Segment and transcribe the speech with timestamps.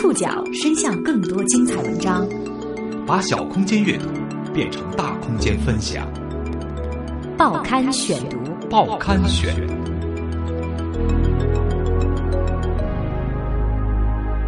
[0.00, 2.24] 触角伸向更多精彩文章，
[3.04, 4.06] 把小空间阅读
[4.54, 6.08] 变成大空间分享。
[7.36, 8.38] 报刊选读，
[8.70, 9.52] 报刊选，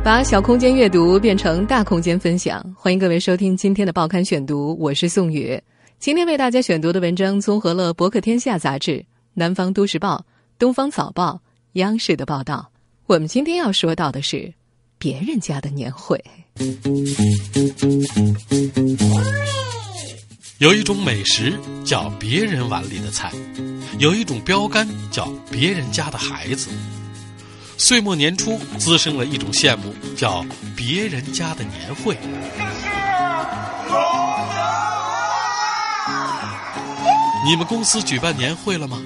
[0.05, 2.65] 把小空间阅读变成大空间分享。
[2.77, 5.61] 欢迎各位收听今天的报刊选读，我是宋宇。
[5.99, 8.93] 今天为大家选读的文章综合了《博客天下》杂志、
[9.35, 10.15] 《南方都市报》、
[10.61, 11.33] 《东方早报》、
[11.73, 12.71] 央视的报道。
[13.07, 14.55] 我们今天要说到的是
[15.03, 16.23] 别人家的年会。
[20.59, 23.33] 有一种美食叫别人碗里的菜，
[23.99, 26.69] 有一种标杆叫别人家的孩子。
[27.79, 30.45] 岁末年初滋生了一种羡慕，叫
[30.77, 32.15] 别人家的年会。
[37.47, 39.03] 你们公司举办年会了吗？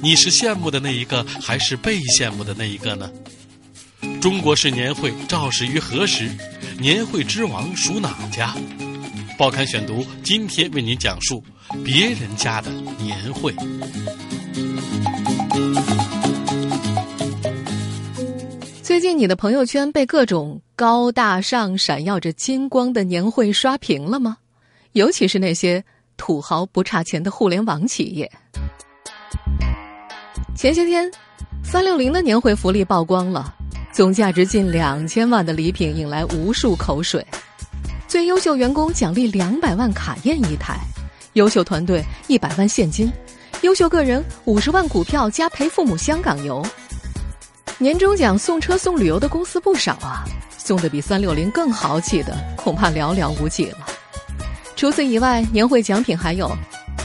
[0.00, 3.10] 你是羡慕的那一个，还是被羡慕的那一个呢？
[4.20, 6.28] 中国式年会肇始于何时？
[6.80, 8.52] 年会之王属哪家？
[9.38, 11.42] 报刊选读今天为您讲述
[11.84, 13.54] 别人家的年会。
[18.82, 24.38] 最近你的朋友圈被各种高大上、闪耀着金光的年会刷屏了吗？
[24.92, 25.84] 尤其是那些
[26.16, 28.28] 土豪不差钱的互联网企业。
[30.56, 31.08] 前些天，
[31.62, 33.54] 三六零的年会福利曝光了，
[33.98, 37.26] 总价值近两千万的礼品引来无数口水。
[38.06, 40.78] 最优秀员工奖励两百万卡宴一台，
[41.32, 43.12] 优秀团队一百万现金，
[43.62, 46.64] 优秀个人五十万股票加陪父母香港游。
[47.76, 50.24] 年终奖送车送旅游的公司不少啊，
[50.56, 53.78] 送的比三六零更豪气的恐怕寥寥无几了。
[54.76, 56.48] 除此以外，年会奖品还有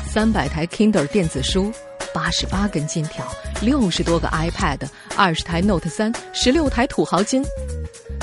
[0.07, 1.73] 三百台 Kindle 电子书。
[2.13, 3.25] 八十八根金条，
[3.61, 4.79] 六十多个 iPad，
[5.15, 7.43] 二十台 Note 三，十六台土豪金。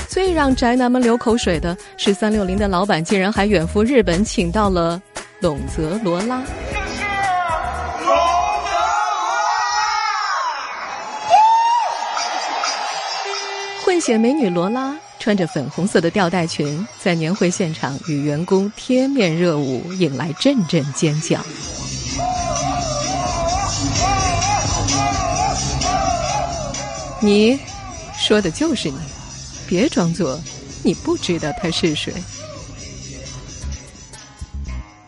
[0.07, 5.01] 最让宅男们流口水的是，三六零的老板竟然还远赴日本，请到了
[5.39, 6.43] 泷泽罗拉。
[13.83, 21.39] 混血美女罗拉穿着粉红色的吊带裙，在年会现场与员工贴面热舞，引来阵阵尖叫。
[27.23, 27.57] 你
[28.17, 28.97] 说的就是你，
[29.67, 30.39] 别装作
[30.83, 32.11] 你不知道他是谁。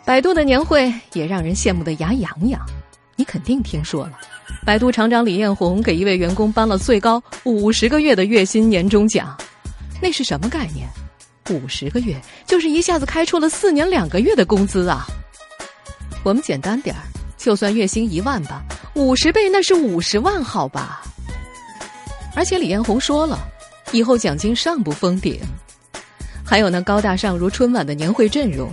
[0.06, 2.62] 百度的年会也让人羡慕的牙痒痒，
[3.16, 4.20] 你肯定听说了。
[4.64, 9.36] 百度厂长李彦宏给一位员工颁了最高五十个月的月薪年终奖，
[10.00, 10.88] 那是什么概念？
[11.50, 15.08] 五十个月就是一下子开出了四年两个月的工资啊！
[16.24, 17.02] 我们简单点儿，
[17.38, 18.62] 就算月薪一万吧，
[18.94, 21.02] 五十倍那是五十万，好吧？
[22.36, 23.38] 而且李彦宏说了，
[23.92, 25.40] 以后奖金上不封顶。
[26.46, 28.70] 还有那高大上如春晚的年会阵容，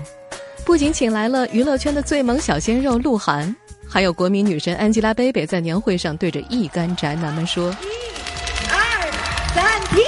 [0.65, 3.55] 不仅请来了娱乐圈的最萌小鲜肉鹿晗，
[3.89, 7.87] 还有国民女神 Angelababy 在年会上对着一干宅男们说：“一、
[8.71, 9.13] 二、
[9.55, 10.03] 三，停！”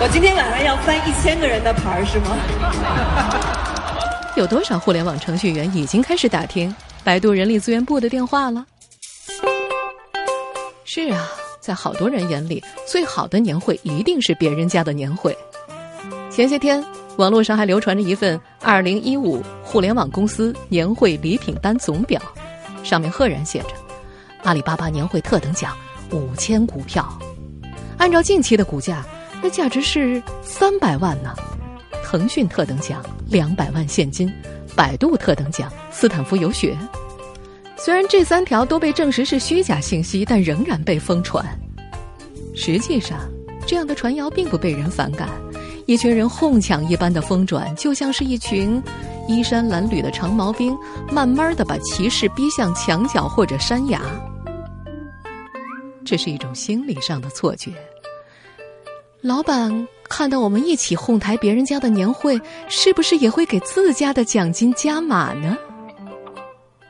[0.00, 2.36] 我今天晚上要翻一千个人的牌儿，是吗？
[4.36, 8.64] 有多少互联网程序员已经开始打听百度人力资源部的电话了？
[10.96, 11.28] 是啊，
[11.58, 15.36] 在好多人眼里，最好的年会一定是别人家的年会。
[16.30, 16.84] 前些天，
[17.16, 22.22] 网络上还流传着一份二零一五互联网公司年会礼品单总表，
[22.84, 23.70] 上面赫然写着：
[24.44, 25.76] 阿里巴巴年会特等奖
[26.12, 27.04] 五千股票，
[27.98, 29.04] 按照近期的股价，
[29.42, 31.34] 那价值是三百万呢。
[32.04, 34.32] 腾讯特等奖两百万现金，
[34.76, 36.78] 百度特等奖斯坦福游学。
[37.76, 41.44] 虽然这三条都被证实是虚假信息，但仍然被疯传。
[42.54, 43.18] 实际上，
[43.66, 45.28] 这样的传谣并不被人反感。
[45.86, 48.82] 一群人哄抢一般的疯转，就像是一群
[49.28, 50.74] 衣衫褴褛的长毛兵，
[51.12, 54.00] 慢慢的把骑士逼向墙角或者山崖。
[56.04, 57.72] 这是一种心理上的错觉。
[59.20, 65.56] 老板看到我们一起哄抬别人家的年会，是不是也会给自家的奖金加码呢？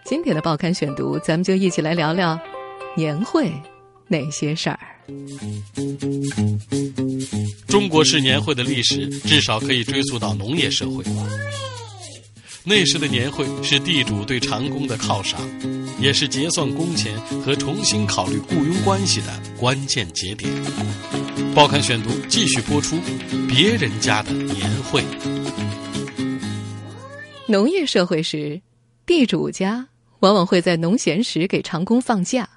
[0.04, 2.38] 今天的报刊选读，咱们就一起来聊聊
[2.94, 3.50] 年会
[4.06, 4.78] 那些事儿。
[7.66, 11.02] 中国式年会的历史至少可以追溯到农业社会。
[12.64, 15.40] 那时的年会是地主对长工的犒赏，
[15.98, 19.26] 也是结算工钱和重新考虑雇佣关系的
[19.58, 20.50] 关键节点。
[21.54, 22.98] 报刊选读继续播出
[23.48, 25.02] 别人家的年会。
[27.46, 28.60] 农业社会时，
[29.06, 29.88] 地主家。
[30.24, 32.48] 往往会在农闲时给长工放假，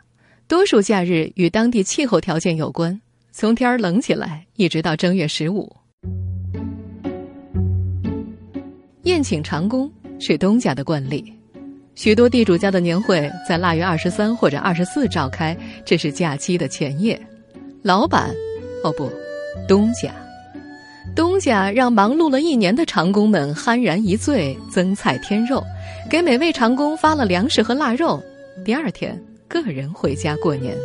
[0.48, 2.98] 多数假日与当地气候条件有关，
[3.34, 5.76] 从天儿冷起来一直到正月十五。
[9.04, 11.34] 宴请长工是东家的惯例，
[11.94, 15.54] 许多地主家的年会在腊月二十三或者二十四召开，
[15.84, 17.22] 这是假期的前夜。
[17.82, 18.34] 老板，
[18.82, 19.12] 哦不，
[19.68, 20.16] 东家，
[21.16, 25.64] 东家让忙碌了一年的长工们酣然一醉，增菜添肉，
[26.10, 28.22] 给每位长工发了粮食和腊肉。
[28.64, 30.76] 第二天，个人回家过年。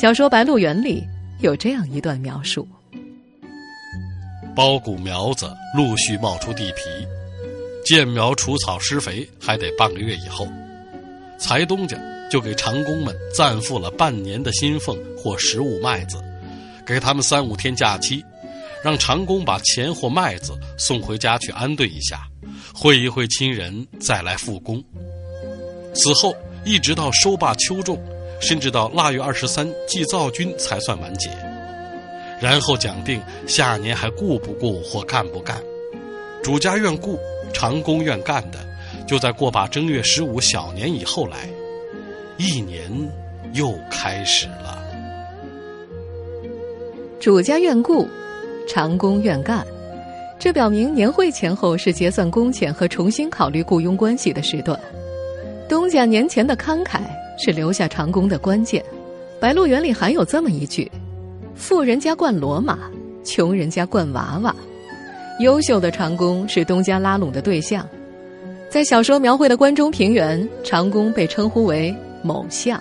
[0.00, 1.04] 小说《白鹿原》里
[1.40, 2.66] 有这样一段描述。
[4.56, 6.82] 苞谷苗子陆续冒出地皮，
[7.84, 10.46] 建苗除草施肥还得半个月以后，
[11.38, 11.98] 财东家
[12.30, 16.22] 就给长工们暂付了半年的薪俸或食物麦子，
[16.86, 18.24] 给他们三五天假期，
[18.84, 22.28] 让长工把钱或麦子送回家去安顿一下，
[22.74, 24.84] 会一会亲人，再来复工。
[25.94, 26.36] 此后
[26.66, 27.98] 一直到收罢秋种，
[28.40, 31.30] 甚至到腊月二十三祭灶君才算完结。
[32.42, 35.62] 然后讲定下年还顾不顾或干不干，
[36.42, 37.18] 主家愿顾，
[37.54, 38.58] 长工愿干的，
[39.06, 41.48] 就在过把正月十五小年以后来，
[42.36, 42.90] 一年
[43.54, 44.82] 又开始了。
[47.18, 48.06] 主家愿顾，
[48.66, 49.64] 长工愿干，
[50.38, 54.78] 这表明年会前后是结算工钱和重新考虑雇佣关系的时段。
[55.68, 57.00] 东家年前的慷慨
[57.38, 58.84] 是留下长工的关键。
[59.40, 60.90] 白鹿原里还有这么一句。
[61.54, 62.78] 富人家惯骡马，
[63.24, 64.54] 穷人家惯娃娃。
[65.40, 67.86] 优秀的长工是东家拉拢的对象。
[68.70, 72.80] 在小说描绘的关中平原，长工被称呼为“某相”。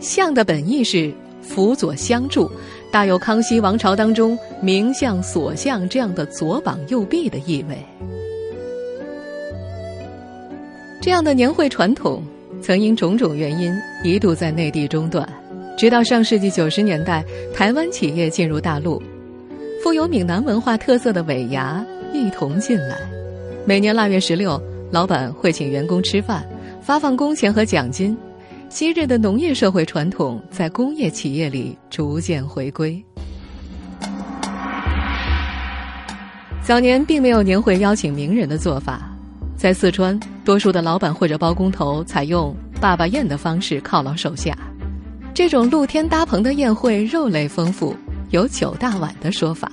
[0.00, 2.50] 相的本意是辅佐相助，
[2.92, 7.78] 大有康熙王朝当中名相、所相这样的左膀右臂的意味。
[11.00, 12.22] 这样的年会传统，
[12.60, 13.74] 曾因种种原因
[14.04, 15.26] 一度在内地中断。
[15.74, 17.24] 直到上世纪九十年代，
[17.54, 19.02] 台湾企业进入大陆，
[19.82, 22.98] 富有闽南文化特色的尾牙一同进来。
[23.64, 24.60] 每年腊月十六，
[24.90, 26.46] 老板会请员工吃饭，
[26.82, 28.14] 发放工钱和奖金。
[28.72, 33.04] 昔日的农业社会传统在工业企业里逐渐回归。
[36.62, 39.14] 早年并没有年会邀请名人的做法，
[39.58, 44.56] 在四川，多数的老板或者包工头采用“爸爸宴”的方式犒劳手下。
[45.34, 47.94] 这种露天搭棚的宴会，肉类丰富，
[48.30, 49.70] 有九大碗的说法，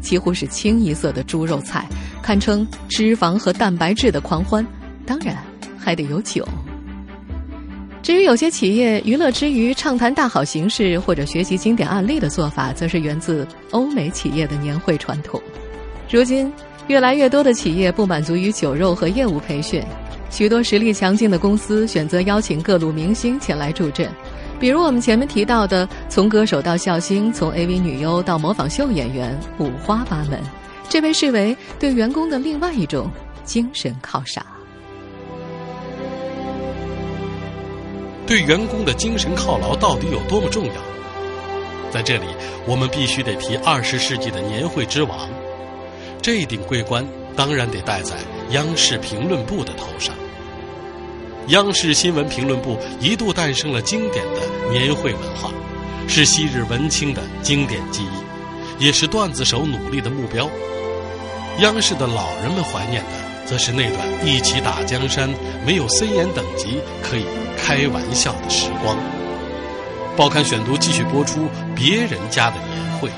[0.00, 1.84] 几乎是清一色的猪肉菜，
[2.22, 4.64] 堪称脂肪和蛋白质的狂欢。
[5.04, 5.36] 当然，
[5.76, 6.46] 还得有酒。
[8.08, 15.38] 至于有些企业娱乐之余畅谈大好形势或者学习经典案例的做法，则是源自欧美企业的年会传统。
[16.08, 16.50] 如今，
[16.86, 19.84] 越来越多的企业不满足于酒肉和业务培训，
[20.30, 24.10] 许多实力强劲的公司选择邀请各路明星前来助阵。
[24.58, 30.40] 比如我们前面提到的，从歌手到笑星，从 AV 女优到模仿秀演员，五花八门，
[30.88, 33.10] 这被视为对员工的另外一种
[33.44, 34.42] 精神犒赏。
[38.28, 40.72] 对员工的精神犒劳到底有多么重要？
[41.90, 42.26] 在这里，
[42.66, 45.30] 我们必须得提二十世纪的年会之王，
[46.20, 47.02] 这顶桂冠
[47.34, 48.16] 当然得戴在
[48.50, 50.14] 央视评论部的头上。
[51.46, 55.50] 央视新闻评论部一度诞生了经典的年会文化，
[56.06, 60.50] 是昔日文青的经典记忆，也是段子手努力的目标。
[61.60, 65.26] 央视的老人们怀念的，则是那段一起打江山、
[65.64, 67.24] 没有森严等级可以
[67.56, 68.94] 开玩笑的时光。
[70.14, 73.08] 报刊选读继续播出别人家的年会。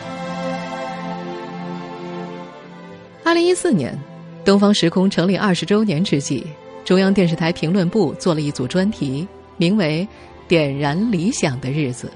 [3.24, 3.98] 二零一四年，
[4.44, 6.46] 东方时空成立二十周年之际。
[6.84, 10.06] 中央电视台评论部做了一组专题，名为
[10.48, 12.06] 《点燃理想的日子》。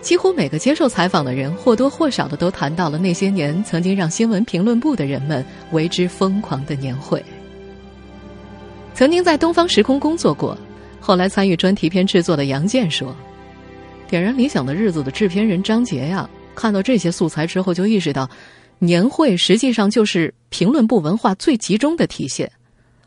[0.00, 7.24] 几乎每个接受采访的人或多或少的都谈到了那些年曾经让新闻评论部的人们为之疯狂的年会。
[8.94, 10.56] 曾经在东方时空工作过，
[11.00, 13.14] 后来参与专题片制作的杨健说
[14.10, 18.28] ：“《点燃理想的日子》的制片人张杰呀，看到这些素材之后，就意识到，
[18.78, 22.50] 年会实际上就是评论部文化最集中的体现。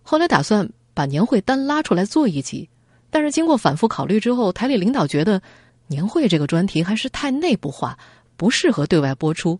[0.01, 2.70] 后来打算。”把年会单拉出来做一集，
[3.10, 5.42] 但是经过反复考虑之后，台里领导觉得
[5.88, 7.98] 年会这个专题还是太内部化，
[8.38, 9.60] 不适合对外播出。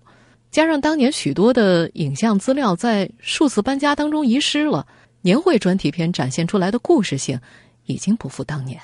[0.50, 4.88] 加上当年许多的影像资料在数次搬家当中遗失了，
[5.26, 7.40] 年会专题片展现出来的故事性
[7.88, 8.80] 已经不复当年。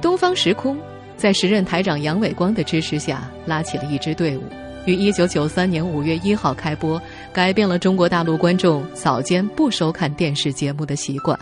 [0.00, 0.78] 东方时空
[1.14, 4.42] 在时任台长杨伟光的支持下，拉起了一支队伍。
[4.86, 6.98] 于一九九三年五月一号开播，
[7.34, 11.38] 改变了中国大陆观众早间不收看电视节目的习惯。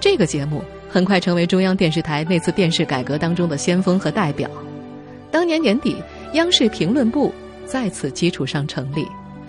[0.00, 4.50] 这个节目很快成为中央电视台那次电视改革当中的先锋和代表。
[5.30, 7.30] 当年年底，央视评论部
[7.66, 9.06] 在此基础上成立，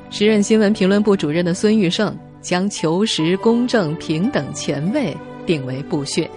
[0.10, 2.14] 时任新闻评论部主任的孙玉胜
[2.46, 6.30] 将求实、公正、平等、前卫定为部训，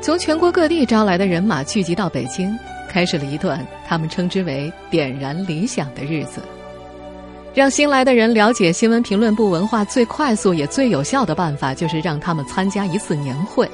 [0.00, 2.56] 从全国各地招来的人马聚集到北京，
[2.88, 6.40] 开始了一段他们称之为“点燃理想”的日子。
[7.52, 13.68] 让新来的人了解新闻评论部文化最快速也最有效的办法，就是让他们参加一次年会。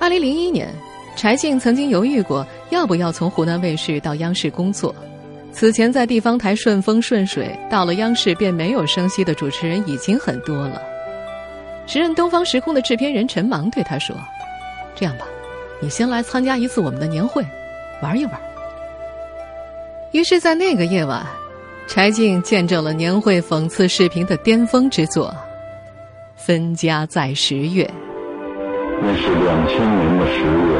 [0.00, 0.66] 二零零一年，
[1.14, 4.94] 柴静曾经犹豫过要不要从湖南卫视到央视工作。
[5.52, 10.80] 此前在地方台顺风顺水，到了央视便没有声息的主持人已经很多了。
[11.86, 14.16] 时任东方时空的制片人陈芒对他说
[14.96, 15.26] ：“这样吧，
[15.80, 17.44] 你先来参加一次我们的年会，
[18.00, 18.34] 玩一玩。”
[20.12, 21.24] 于是，在那个夜晚。
[21.88, 25.28] 柴静见证了年会讽刺视频的巅峰之作，
[26.36, 27.84] 《分家在十月》。
[29.02, 30.72] 那是两千年的十月，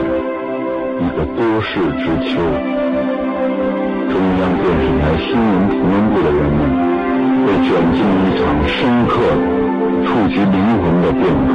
[1.01, 2.39] 一个多事之秋，
[4.13, 6.59] 中央电视台新闻评论部的人们
[7.47, 8.77] 被卷进一场深
[9.09, 9.15] 刻、
[10.05, 11.51] 触及灵魂的变革，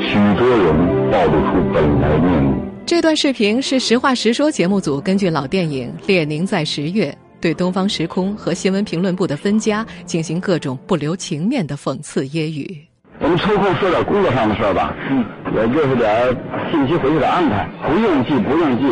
[0.00, 0.64] 许多人
[1.10, 2.46] 暴露出本来面目。
[2.86, 7.10] 这段视频是《实话实说》节目组根据老电影《列宁在十月》。
[7.40, 12.89] 对东方时空和新闻评论部的分家进行各种不留情面的讽刺揶揄。
[13.22, 15.24] 我们抽空说点工作上的事儿吧，嗯，
[15.54, 16.08] 也就是点
[16.70, 18.84] 信息回去的安排，不用记，不用记，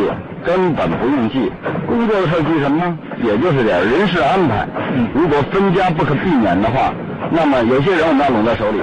[0.45, 1.51] 根本不用记。
[1.87, 2.97] 工作的事记什么呢？
[3.23, 4.67] 也就是点人事安排。
[5.15, 6.93] 如果分家不可避免的话，
[7.31, 8.79] 那么有些人我们要拢在手里。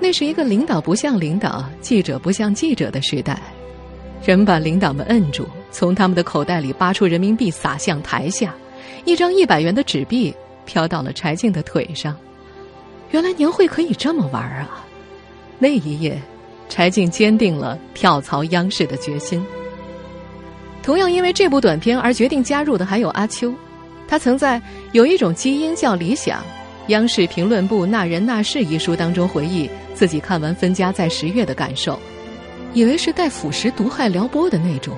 [0.00, 3.38] 那是一个领导不像领导、记者不像记者的时代，
[4.24, 8.54] 人把领导们摁住，从他们的口袋里扒出人民币撒向台下。
[9.04, 12.16] 一张一百元的纸币飘到了柴静的腿上，
[13.14, 14.84] 原来年会可以这么玩啊！
[15.60, 16.20] 那一夜，
[16.68, 19.40] 柴静坚定了跳槽央视的决心。
[20.82, 23.54] 同样因为这部短片而决定加入的还有阿秋，
[24.08, 24.58] 他曾在
[24.90, 26.40] 《有一种基因叫理想》
[26.88, 31.96] 央视评论部那人那事一书当中回忆自己看完《分家在十月》的感受，
[32.72, 34.92] 以为是带腐蚀毒害撩拨的那种，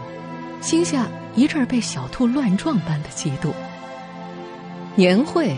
[0.63, 3.53] 心下一阵被小兔乱撞般的嫉妒。
[4.95, 5.55] 年会，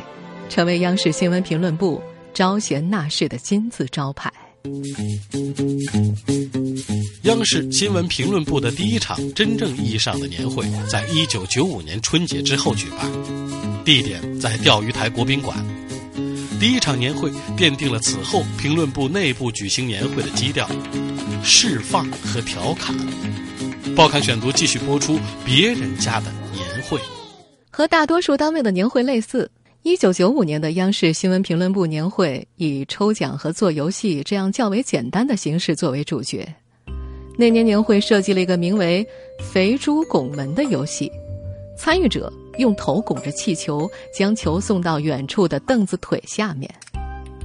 [0.49, 4.33] 成为央视新闻评论部招贤纳士的金字招牌。
[7.23, 13.11] 央视新闻评论部的第一场真正意义上的年会，在一九九五年春节之后举办，
[13.85, 15.57] 地点在钓鱼台国宾馆。
[16.61, 20.69] 第一场年会奠定了此后评论部内部举行年会的基调：
[21.43, 22.97] 释放和调侃。
[23.95, 27.01] 报刊选读继续播出别人家的年会。
[27.71, 29.49] 和大多数单位的年会类似，
[29.83, 36.47] 一九九五年的央视新闻评论部年会以抽奖和做游戏这样较为简单的形式作为主角。
[37.39, 39.07] 那年年会设计了一个名为
[39.41, 41.11] “肥猪拱门”的游戏，
[41.77, 46.69] 参与者用头拱着气球，将球送到远处的凳子腿下面。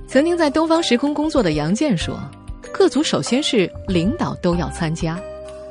[0.08, 2.20] 曾经在东方时空工作的杨健说
[2.74, 5.20] ：“各组首先是领导都要参加。”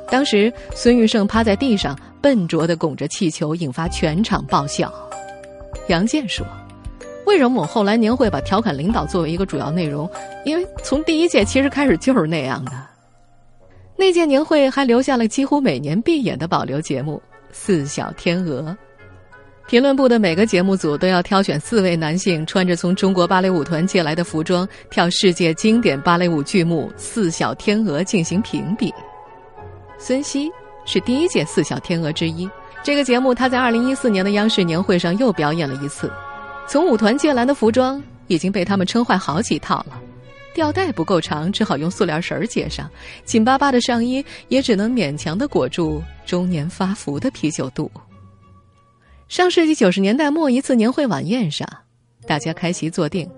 [0.09, 1.97] 当时孙玉胜趴在地上。
[2.23, 4.89] 笨拙的拱着气球，引发全场爆笑。
[5.87, 6.45] 杨健说
[7.25, 10.09] ：“为什么我后来年会把调侃领导作为一个主要内容？
[10.45, 12.71] 因为从第一届其实开始就是那样的。
[13.95, 18.61] 那届年会还留下了几乎每年必演的保留节目《四小天鹅》。
[19.67, 28.93] 评论部的每个节目组都要挑选四位男性，穿着从中国芭蕾舞团借来的服装，跳世界经典芭蕾舞剧目《四小天鹅》进行评比。
[29.97, 30.51] 孙熙。
[30.85, 32.45] 是第一届四小天鹅之一。
[32.83, 36.11] 这个节目，他在二零一四年的央视年会上又表演了一次。
[36.67, 40.01] 从舞团借来的服装已经被他们撑坏好几套了，
[40.53, 42.85] 吊带不够长，只好用塑料绳儿接上；
[43.23, 47.89] 紧巴巴的上衣也只能勉强的裹住中年发福的啤酒肚。
[49.29, 51.65] 上世纪九十年代末一次年会晚宴上，
[52.27, 53.29] 大家开席坐定，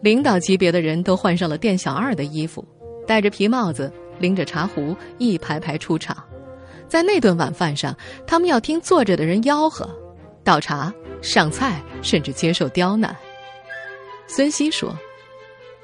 [0.00, 2.66] 领导级别的人都换上了店小二的衣服，
[3.06, 6.16] 戴着皮帽子，拎着茶壶，一排排出场。
[6.88, 9.88] 在那顿晚饭上，他们要听坐着的人吆喝、
[10.42, 13.14] 倒茶、上菜，甚至接受刁难。
[14.26, 14.96] 孙熙说：“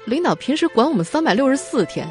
[0.05, 2.07] 领导平时管我们三百六十四天，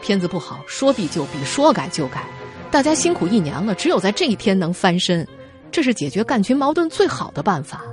[0.00, 2.24] 片子不好说毙就毙，说改就改。
[2.70, 5.26] 大家辛苦一年了，只有在这一天能翻身，
[5.70, 7.84] 这是解决干群矛盾最好的办法。”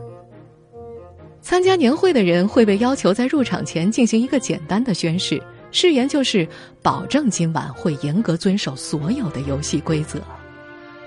[1.41, 5.41] 参加年会的人会被要求在入场前进行一个简单的宣誓。
[5.73, 6.47] 誓言就是
[6.81, 10.21] 保证今晚会严格遵守所有的游戏规则。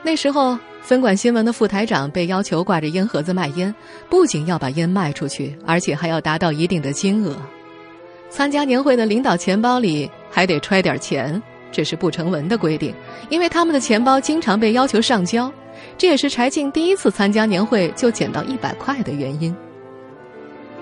[0.03, 3.75] 那时候，分管新闻的副台长被要求挂着烟盒子卖烟，
[4.11, 7.35] 不仅要把烟卖出去，而且还要达到一定的金额。
[8.29, 12.93] 参加年会的领导钱包里还得揣点钱，这是不成文的规定，
[13.31, 15.51] 因为他们的钱包经常被要求上交，
[15.97, 19.55] 这也是柴静第一次参加年会就捡到一百块的原因。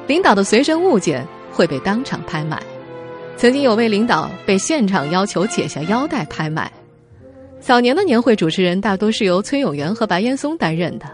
[0.06, 2.62] 领导的随身物件会被当场拍卖，
[3.36, 6.70] 曾经有位领导被现场要求解下腰带拍卖。
[7.60, 11.06] 早年的年会主持人大多是由崔永元和白岩松担任的，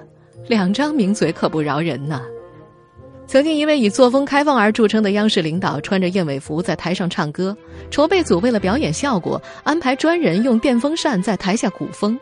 [0.47, 2.23] 两张名嘴可不饶人呐。
[3.27, 7.57] 曾经一位以作风开放而著称的央视领导，穿着燕尾服在台上唱歌。
[7.91, 12.19] 筹备组为了表演效果，安排专人用电风扇在台下鼓风。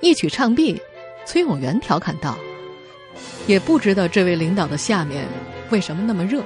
[0.00, 0.80] 一曲唱毕，
[1.24, 2.36] 崔永元调侃道
[3.46, 5.24] ：“也不知道这位领导的下面
[5.70, 6.42] 为什么那么热。”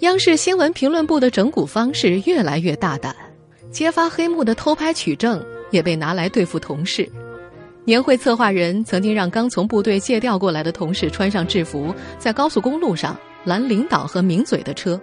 [0.00, 3.14] 央视新闻评论部的整蛊方式越来越大胆，
[3.70, 7.06] 揭发黑幕的偷拍取证也被拿来对付同事。
[7.84, 13.14] 年会策划人曾经让刚从部队借调过来的同事穿上制服，在高速公路上
[13.44, 14.98] 拦领导和名嘴的车，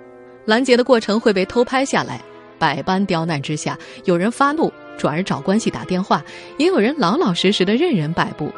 [0.46, 2.20] 拦截的过程会被偷拍下来。
[2.58, 6.26] 百般刁难之下，有人发怒，转而找关系打电话，
[6.58, 8.52] 也有人老老实实的任人摆布。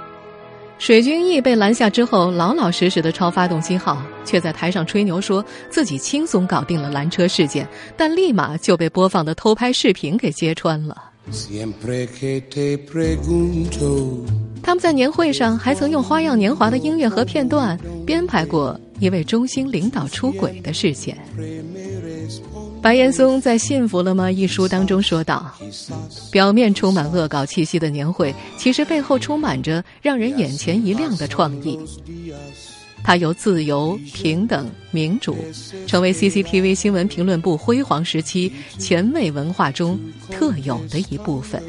[0.80, 7.68] 水军义被拦下之后，老老实实的抄发动机号，却在台上吹牛说自己轻松搞定了拦车事件，
[7.98, 10.96] 但立马就被播放的偷拍视频给揭穿了。
[14.64, 21.18] 他们在年会上还曾用花样年华的音乐和片段编排过一位中心领导出轨的事件。
[22.82, 25.54] 白岩松在《幸福了吗》一书当中说道
[26.32, 31.78] ：“表面充满恶搞气息的年会，其实背后充满着让人眼前一亮的创意。”
[33.04, 35.36] 它由自由、平等、民主，
[35.88, 40.00] 成为 CCTV 新闻评论部辉煌时期前卫文化中
[40.32, 41.62] 特有的一部分。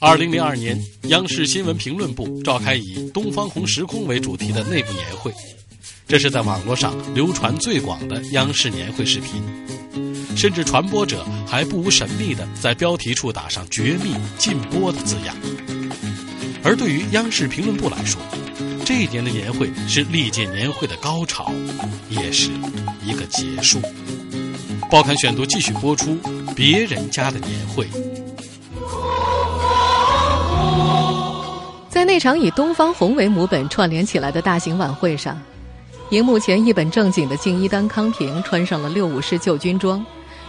[0.00, 5.32] 二零零二年，央视新闻评论部召开以“东方红时空”为主题的内部年会，
[6.06, 9.42] 这是在网络上流传最广的央视年会视频。
[10.36, 15.36] 甚至传播者还不无神秘的在标题处打上“绝密禁播”的字样。
[16.62, 18.20] 而对于央视评论部来说，
[18.84, 21.52] 这一年的年会是历届年会的高潮，
[22.10, 22.50] 也是
[23.04, 23.80] 一个结束。
[24.92, 26.18] 报刊选读继续播出
[26.54, 27.88] 别人家的年会。
[31.88, 35.40] 在那场以东方红为母本串联起来的大型晚会上，
[36.10, 40.04] 荧幕前一本正经的敬一丹、康平穿上了六五式旧军装。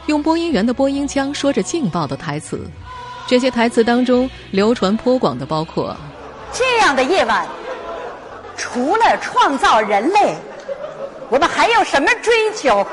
[0.08, 2.60] 用播音员的播音腔说着劲爆的台词，
[3.26, 5.96] 这些台词当中流传颇广的包括：
[6.52, 7.48] 这样的夜晚，
[8.58, 10.36] 除了创造人类，
[11.30, 12.86] 我们还有什么追求？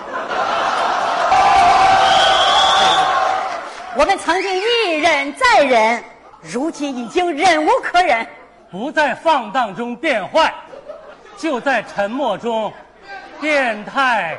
[3.97, 6.03] 我们曾经一忍再忍，
[6.41, 8.25] 如今已经忍无可忍，
[8.71, 10.55] 不在放荡中变坏，
[11.37, 12.73] 就在沉默中
[13.41, 14.39] 变态。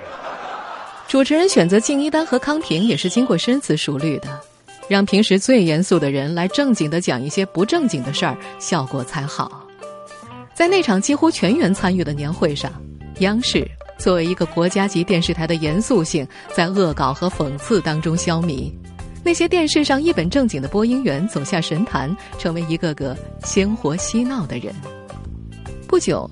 [1.06, 4.30] 主持人选择敬一丹和康平也是经过深思熟虑的，
[4.88, 9.68] 让平时最严肃的人来正经的讲一些不正经的事儿，效果才好。
[10.54, 12.72] 在那场几乎全员参与的年会上，
[13.20, 18.72] 央视作为一个国家级电视台的严肃性在恶搞和讽刺当中消弭，
[19.24, 24.74] 那些电视上一本正经的播音员走下神坛，成为一个个鲜活嬉闹的人。
[25.88, 26.30] 不久，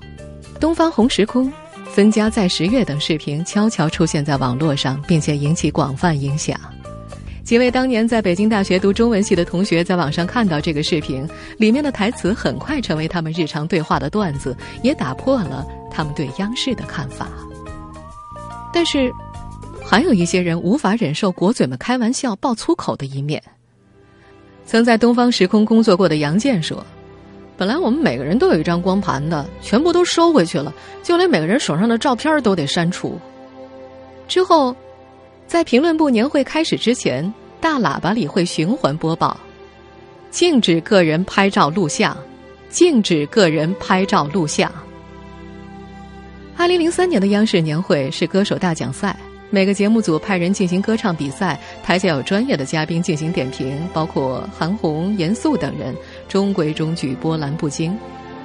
[0.58, 1.52] 东方红时空。
[1.92, 6.58] 分家在十月等视频悄悄出现在网络上，并且引起广泛影响。
[7.42, 17.28] 几位当年在北京大学读中文系的同学在网上看到这个视频，里面的台词很快成为他们日常对话的段子，也打破了他们对央视的看法。
[18.72, 19.12] 但是，
[19.90, 23.42] 还有一些人无法忍受国嘴们开玩笑、爆粗口的一面。
[24.64, 26.86] 曾在东方时空工作过的杨健说。
[27.56, 30.72] 本来我们每个人都有一张光盘的，全部都收回去了，
[31.02, 33.18] 就连每个人手上的照片都得删除。
[34.28, 34.74] 之后，
[35.48, 39.36] 在评论部年会开始之前，大喇叭里会循环播报：
[40.30, 42.16] 禁止个人拍照录像，
[42.68, 44.72] 禁止个人拍照录像。
[46.56, 49.16] 二零零三年的央视年会是歌手大奖赛。
[49.52, 55.92] 每个节目组派人进行歌唱比赛，台下有专业的嘉宾进行点评，包括韩红、严肃等人，
[56.28, 57.98] 中规中矩，波澜不惊。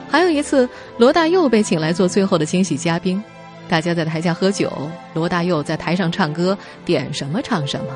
[0.10, 3.24] 还有一次，罗大佑被请来做最后的惊喜嘉宾，
[3.70, 4.72] 大家在台下喝酒，
[5.14, 7.88] 罗大佑在台上唱歌，点什么唱什么。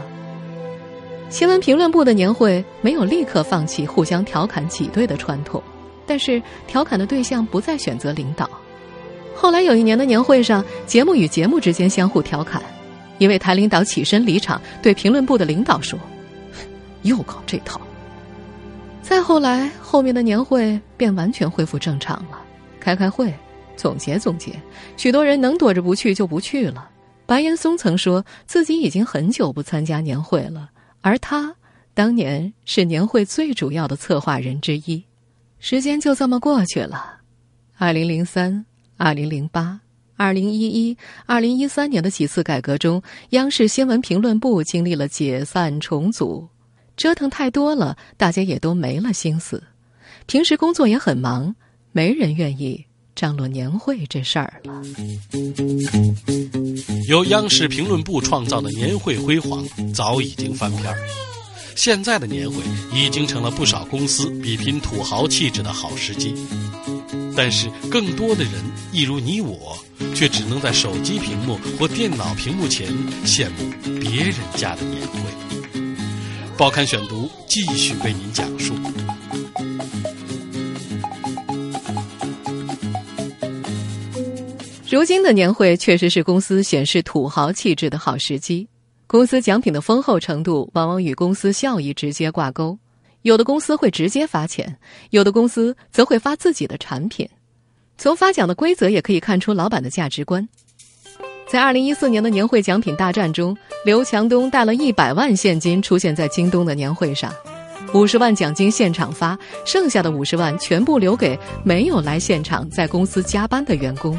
[1.30, 5.62] 新闻评论部的年会没有立刻放弃互相调侃挤兑的传统，
[6.06, 8.48] 但是调侃的对象不再选择领导。
[9.36, 12.62] 后来有一年的年会上，节目与节目之间相互调侃。
[13.20, 16.00] 一位台领导起身离场，对评论部的领导说
[17.04, 17.80] ：“又搞这套。”
[19.04, 22.42] 再后来，后面的年会便完全恢复正常了，
[22.80, 23.34] 开开会
[23.76, 24.54] 总结总结，
[24.98, 26.90] 许多人能躲着不去就不去了。
[27.26, 30.70] 白岩松曾说自己已经很久不参加年会了，
[31.02, 31.56] 而他
[31.94, 35.04] 当年是年会最主要的策划人之一。
[35.60, 37.18] 时间就这么过去了，
[37.78, 38.66] 二零零三、
[38.98, 39.80] 二零零八、
[40.20, 46.46] 二零一一、二零一三年的几次改革中，央视新闻评论部经历了解散重组，
[46.98, 49.64] 折腾太多了，大家也都没了心思。
[50.26, 51.56] 平时工作也很忙，
[51.94, 54.82] 没人愿意张罗年会这事儿了。
[57.08, 60.98] 由央视评论部创造的年会辉煌早已经翻篇儿，
[61.82, 62.62] 现在的年会
[62.94, 66.36] 已经成了不少公司比拼土豪气质的好时机。
[67.38, 68.54] 但是，更多的人，
[68.92, 69.78] 一如你我，
[70.14, 72.90] 却只能在手机屏幕或电脑屏幕前
[73.26, 75.20] 羡慕别人家的年会。
[76.58, 78.76] 报刊选读继续为您讲述。
[84.92, 88.68] 如今的年会确实是公司显示土豪气质的好时机。
[89.10, 92.78] 公司奖品的丰厚程度往往与公司效益直接挂钩，
[93.24, 94.78] 有的公司会直接发钱，
[95.10, 97.28] 有的公司则会发自己的产品。
[97.98, 100.48] 从发奖的规则也可以看出老板的价值观。
[101.48, 107.34] 在二零一四年的年会奖品大战中，刘强东带了一百万现金出现在京东的年会上，
[107.96, 114.16] 五十万奖金现场发，剩下的五十万全部留给没有来现场在公司加班的员工。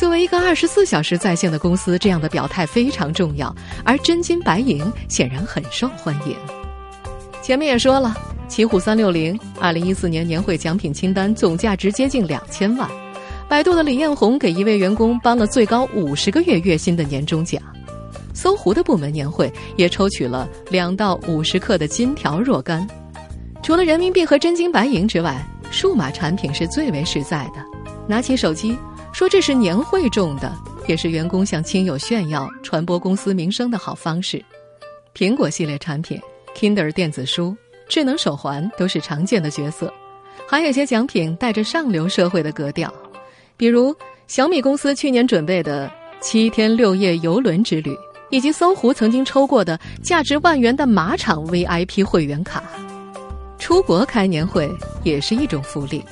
[0.00, 6.34] 作为一个二十四小时在线的公司，这样的表态非常重要，而真金白银显然很受欢迎。
[7.42, 8.16] 前面也说了，
[8.48, 12.88] 奇虎三六零二零一四年年会奖品清单总价值接近两千万，
[13.46, 17.60] 百度的李彦宏给一位员工颁了最高五十个月月薪的年终奖，
[18.32, 22.88] 搜狐的部门年会也抽取了两到五十克的金条若干。
[23.62, 27.62] 除了人民币和真金白银之外，数码产品是最为实在的。
[28.08, 28.74] 拿起手机。
[29.20, 30.50] 说这是年会中的，
[30.88, 34.42] 也是员工向亲友炫耀、传播公司名声的好方式。
[35.14, 36.18] 苹果系列产品、
[36.56, 37.54] Kindle 电子书、
[37.86, 39.92] 智能手环都是常见的角色，
[40.48, 42.90] 还有些奖品带着上流社会的格调，
[43.58, 43.94] 比如
[44.26, 47.94] 小米公司去年准备的七天六夜游轮之旅，
[48.30, 52.64] 以及搜狐曾经抽过的价值万元的马场 VIP 会员卡。
[53.58, 54.66] 出国开年会
[55.04, 56.02] 也是一种福利，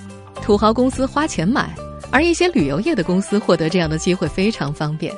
[0.43, 1.75] 土豪公司花钱买。
[2.11, 5.13] 而一些旅游业的公司获得这样的机会非常方便。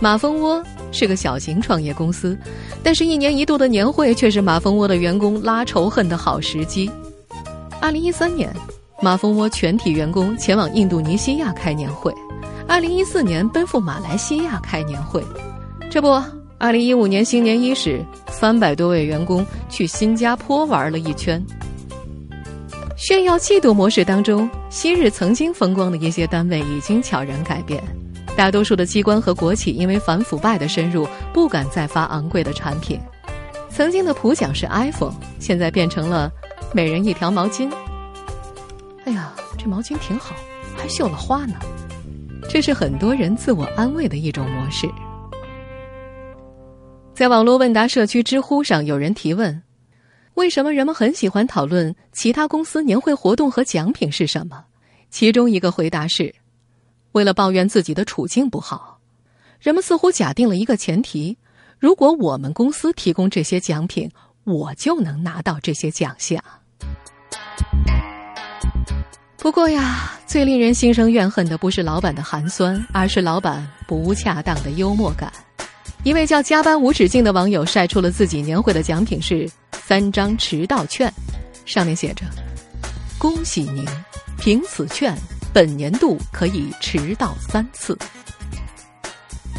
[0.00, 2.36] 马蜂窝是个小型创业公司，
[2.82, 6.90] 但是一年一度的年会却是马蜂窝的员工拉仇恨的好时机。
[7.80, 8.50] 二零一三年，
[9.02, 12.10] 马蜂窝全体员工前往印度尼西亚开年会；
[12.66, 15.22] 二零一四年奔赴马来西亚开年会。
[15.90, 16.08] 这不，
[16.56, 21.44] 二零一五年新年伊始，三百多位员工去新加坡玩了一圈。
[23.00, 27.82] 炫耀嫉妒模式当中，昔日曾经风光的一些单位已经悄然改变。
[28.36, 33.00] 大多数的机关和国企因为反腐败的深入，不敢再发昂贵的产品。
[33.70, 36.30] 曾经的普奖是 iPhone，现在变成了
[36.74, 37.72] 每人一条毛巾。
[39.06, 40.36] 哎呀，这毛巾挺好，
[40.76, 41.54] 还绣了花呢。
[42.50, 44.86] 这是很多人自我安慰的一种模式。
[47.14, 49.62] 在网络问答社区知乎上，有人提问。
[50.40, 54.64] 为什么人们很喜欢讨论其他公司年会活动和奖品是什么？
[55.10, 56.34] 其中一个回答是：
[57.12, 58.98] 为了抱怨自己的处境不好。
[59.60, 61.36] 人们似乎假定了一个前提：
[61.78, 64.10] 如果我们公司提供这些奖品，
[64.44, 66.42] 我就能拿到这些奖项。
[69.36, 75.30] 不过呀，最令人心生怨恨的不是老板的寒酸，而是老板不恰当的幽默感。
[76.02, 79.48] 一位叫“加班无止境”的网友晒出了自己年会的奖品是
[79.84, 81.12] 三张迟到券，
[81.66, 82.24] 上面写着
[83.18, 83.84] ：“恭喜您，
[84.38, 85.14] 凭此券，
[85.52, 87.98] 本年度可以迟到三次。”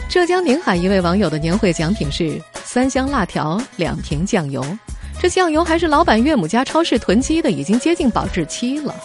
[0.09, 4.65] 浙江宁海一位网友的年会奖品是三箱辣条、两瓶酱油，
[5.21, 8.95] 这酱油还是老板岳母家超市囤积的，已经接近保质期了。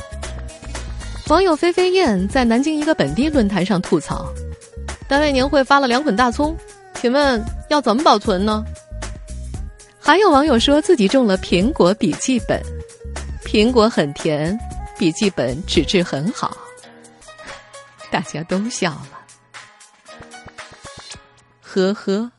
[1.28, 4.26] 网友飞飞燕在南京一个本地论坛上吐槽
[5.06, 6.56] ：“单位年会发了两捆大葱。”
[7.06, 8.64] 请问要怎么保存呢？
[10.00, 12.60] 还有网友说自己中了苹果笔记本，
[13.44, 14.58] 苹果很甜，
[14.98, 16.56] 笔记本纸质很好，
[18.10, 19.08] 大家都笑了。
[21.62, 22.32] 呵呵，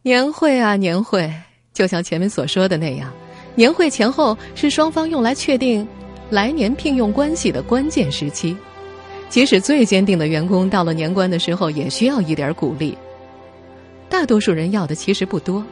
[0.00, 1.30] 年会啊年会，
[1.74, 3.12] 就像前面所说的那样，
[3.56, 5.86] 年会前后是双方用来确定
[6.30, 8.56] 来年聘用关系的关键时期。
[9.28, 12.96] 即使最坚定的员工，到了年关的时候，也需要一点鼓励。
[14.08, 15.64] 大多数人要的其实不多，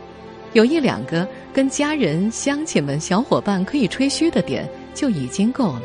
[0.53, 5.83] 有一两个跟家人、乡亲们、小伙伴可以吹嘘的点就已经够了，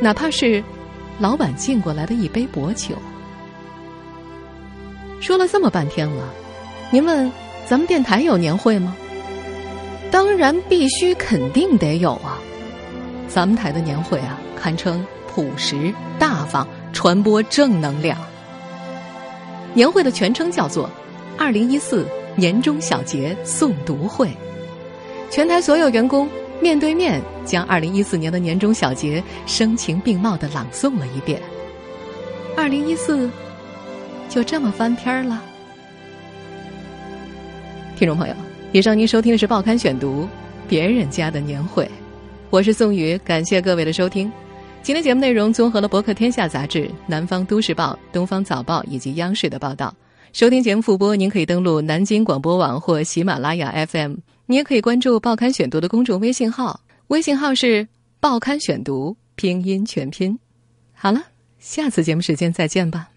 [0.00, 0.62] 哪怕是
[1.18, 2.96] 老板敬过来的一杯薄酒。
[5.20, 6.24] 说了这么半天了，
[6.90, 7.30] 您问
[7.66, 8.96] 咱们电台有年会吗？
[10.10, 12.38] 当然必须肯定得有啊！
[13.28, 18.18] 咱们台的年会啊，堪称朴实大方，传播正能量。
[19.72, 20.90] 年会的全称叫做
[21.40, 24.28] “二零一四年终小节诵读会”，
[25.32, 26.28] 全台所有员工
[26.60, 31.40] 面对面将二零一四年的年终小节声情并茂的朗诵了一遍。
[32.58, 33.30] 二零一四
[34.28, 35.42] 就这么翻篇了。
[37.96, 38.34] 听众朋友，
[38.72, 40.24] 以上您收听的是《报刊选读》，
[40.68, 41.90] 别人家的年会，
[42.50, 44.30] 我是宋宇，感谢各位的收听。
[44.82, 49.94] 今天节目内容综合了《博客天下》杂志、《南方都市报》、《东方早报》以及央视的报道。
[50.32, 54.14] 收听节目复播，您可以登录南京广播网或喜马拉雅 FM。
[54.46, 57.86] 你也可以关注《报刊选读》的公众微信号，微信号是
[58.20, 60.38] “报刊选读”拼音全拼。
[60.92, 61.20] 好了，
[61.58, 63.09] 下次节目时间再见吧。